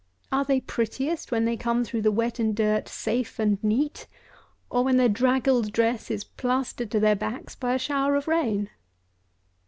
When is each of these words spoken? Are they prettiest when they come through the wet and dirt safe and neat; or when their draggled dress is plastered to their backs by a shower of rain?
Are 0.31 0.43
they 0.43 0.61
prettiest 0.61 1.29
when 1.31 1.45
they 1.45 1.55
come 1.55 1.83
through 1.85 2.01
the 2.01 2.11
wet 2.11 2.39
and 2.39 2.55
dirt 2.55 2.87
safe 2.89 3.37
and 3.37 3.63
neat; 3.63 4.07
or 4.67 4.83
when 4.83 4.97
their 4.97 5.07
draggled 5.07 5.71
dress 5.71 6.09
is 6.09 6.23
plastered 6.23 6.89
to 6.89 6.99
their 6.99 7.15
backs 7.15 7.53
by 7.53 7.75
a 7.75 7.77
shower 7.77 8.15
of 8.15 8.27
rain? 8.27 8.71